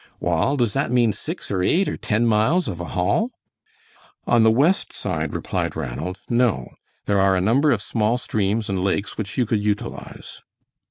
"Wall, 0.19 0.57
does 0.57 0.73
that 0.73 0.91
mean 0.91 1.13
six 1.13 1.51
or 1.51 1.61
eight 1.61 1.87
or 1.87 1.95
ten 1.95 2.25
miles 2.25 2.67
of 2.67 2.81
a 2.81 2.85
haul?" 2.85 3.29
"On 4.25 4.41
the 4.41 4.49
west 4.49 4.91
side," 4.93 5.35
replied 5.35 5.75
Ranald, 5.75 6.17
"no. 6.27 6.71
There 7.05 7.21
are 7.21 7.35
a 7.35 7.39
number 7.39 7.69
of 7.69 7.83
small 7.83 8.17
streams 8.17 8.67
and 8.67 8.79
lakes 8.83 9.15
which 9.15 9.37
you 9.37 9.45
could 9.45 9.63
utilize." 9.63 10.41